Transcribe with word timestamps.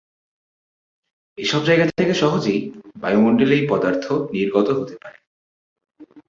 এসব 1.37 1.61
জায়গা 1.63 1.85
থেকে 1.91 2.13
সহজেই 2.13 2.61
বায়ুমন্ডলে 2.95 3.55
এই 3.55 3.65
পদার্থ 3.69 4.05
নির্গত 4.33 4.67
হতে 4.77 4.95
পারে। 5.01 5.17